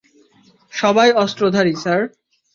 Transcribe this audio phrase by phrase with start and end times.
[0.73, 2.01] সবাই অস্ত্রধারী, স্যার।